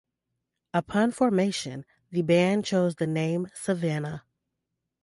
[0.73, 4.23] Upon formation, the band chose the name Savanna.